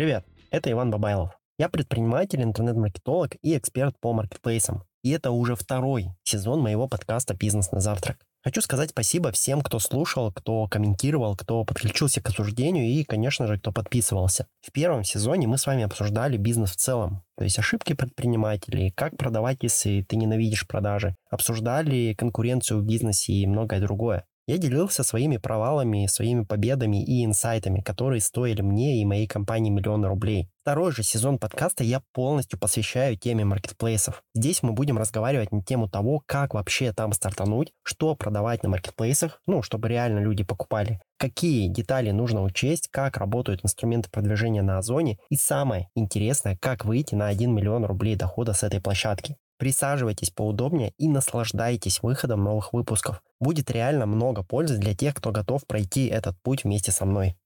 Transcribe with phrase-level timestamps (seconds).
[0.00, 1.38] Привет, это Иван Бабайлов.
[1.58, 4.84] Я предприниматель, интернет-маркетолог и эксперт по маркетплейсам.
[5.02, 8.16] И это уже второй сезон моего подкаста «Бизнес на завтрак».
[8.42, 13.58] Хочу сказать спасибо всем, кто слушал, кто комментировал, кто подключился к обсуждению и, конечно же,
[13.58, 14.46] кто подписывался.
[14.62, 19.18] В первом сезоне мы с вами обсуждали бизнес в целом, то есть ошибки предпринимателей, как
[19.18, 24.24] продавать, если ты ненавидишь продажи, обсуждали конкуренцию в бизнесе и многое другое.
[24.50, 30.08] Я делился своими провалами, своими победами и инсайтами, которые стоили мне и моей компании миллионы
[30.08, 30.48] рублей.
[30.62, 34.24] Второй же сезон подкаста я полностью посвящаю теме маркетплейсов.
[34.34, 39.40] Здесь мы будем разговаривать на тему того, как вообще там стартануть, что продавать на маркетплейсах,
[39.46, 45.18] ну, чтобы реально люди покупали, какие детали нужно учесть, как работают инструменты продвижения на Озоне
[45.28, 49.36] и самое интересное, как выйти на 1 миллион рублей дохода с этой площадки.
[49.60, 53.22] Присаживайтесь поудобнее и наслаждайтесь выходом новых выпусков.
[53.40, 57.36] Будет реально много пользы для тех, кто готов пройти этот путь вместе со мной.